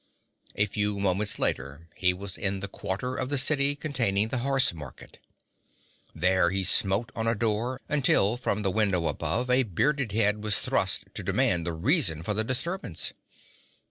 A 0.55 0.65
few 0.65 0.97
moments 0.99 1.37
later 1.37 1.87
he 1.95 2.11
was 2.11 2.35
in 2.35 2.59
the 2.59 2.67
quarter 2.67 3.15
of 3.15 3.29
the 3.29 3.37
city 3.37 3.75
containing 3.75 4.29
the 4.29 4.39
Horse 4.39 4.73
Market. 4.73 5.19
There 6.15 6.49
he 6.49 6.63
smote 6.63 7.11
on 7.15 7.27
a 7.27 7.35
door 7.35 7.81
until 7.87 8.35
from 8.35 8.63
the 8.63 8.71
window 8.71 9.05
above 9.05 9.51
a 9.51 9.61
bearded 9.61 10.11
head 10.11 10.43
was 10.43 10.57
thrust 10.57 11.03
to 11.13 11.21
demand 11.21 11.67
the 11.67 11.73
reason 11.73 12.23
for 12.23 12.33
the 12.33 12.43
disturbance. 12.43 13.13